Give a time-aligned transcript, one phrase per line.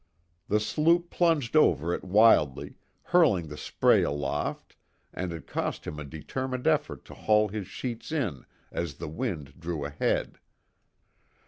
[0.47, 4.75] The sloop plunged over it wildly, hurling the spray aloft,
[5.13, 9.59] and it cost him a determined effort to haul his sheets in as the wind
[9.59, 10.39] drew ahead.